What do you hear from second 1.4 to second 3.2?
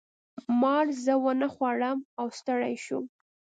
خوړم او ستړی شو.